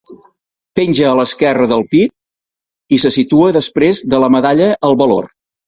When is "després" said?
3.61-4.05